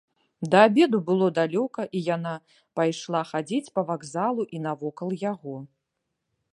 Да 0.53 0.57
абеду 0.67 0.99
было 1.09 1.27
далёка, 1.39 1.81
і 1.99 2.01
яна 2.15 2.33
пайшла 2.79 3.21
хадзіць 3.33 3.71
па 3.77 3.81
вакзалу 3.91 4.43
і 4.57 4.67
навокал 4.69 5.09
яго. 5.31 5.55